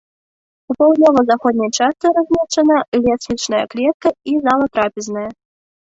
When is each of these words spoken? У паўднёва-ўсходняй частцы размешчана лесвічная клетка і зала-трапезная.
У 0.73 0.75
паўднёва-ўсходняй 0.79 1.69
частцы 1.77 2.07
размешчана 2.17 2.77
лесвічная 3.05 3.63
клетка 3.75 4.09
і 4.33 4.37
зала-трапезная. 4.49 5.29